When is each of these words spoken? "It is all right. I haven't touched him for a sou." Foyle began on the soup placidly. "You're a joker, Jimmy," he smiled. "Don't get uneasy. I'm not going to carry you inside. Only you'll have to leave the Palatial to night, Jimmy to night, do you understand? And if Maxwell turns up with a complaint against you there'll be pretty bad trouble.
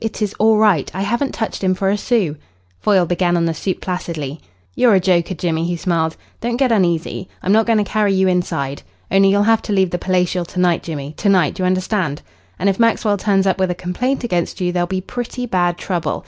"It 0.03 0.19
is 0.19 0.33
all 0.39 0.57
right. 0.57 0.89
I 0.95 1.01
haven't 1.03 1.31
touched 1.35 1.63
him 1.63 1.75
for 1.75 1.91
a 1.91 1.95
sou." 1.95 2.35
Foyle 2.79 3.05
began 3.05 3.37
on 3.37 3.45
the 3.45 3.53
soup 3.53 3.81
placidly. 3.81 4.41
"You're 4.75 4.95
a 4.95 4.99
joker, 4.99 5.35
Jimmy," 5.35 5.63
he 5.65 5.77
smiled. 5.77 6.17
"Don't 6.41 6.57
get 6.57 6.71
uneasy. 6.71 7.29
I'm 7.43 7.51
not 7.51 7.67
going 7.67 7.77
to 7.77 7.83
carry 7.97 8.11
you 8.11 8.27
inside. 8.27 8.81
Only 9.11 9.29
you'll 9.29 9.43
have 9.53 9.61
to 9.61 9.73
leave 9.73 9.91
the 9.91 9.99
Palatial 9.99 10.43
to 10.45 10.59
night, 10.59 10.81
Jimmy 10.81 11.13
to 11.17 11.29
night, 11.29 11.53
do 11.53 11.61
you 11.61 11.67
understand? 11.67 12.23
And 12.57 12.67
if 12.67 12.79
Maxwell 12.79 13.17
turns 13.17 13.45
up 13.45 13.59
with 13.59 13.69
a 13.69 13.75
complaint 13.85 14.23
against 14.23 14.59
you 14.59 14.71
there'll 14.71 14.87
be 14.97 15.01
pretty 15.01 15.45
bad 15.45 15.77
trouble. 15.77 16.19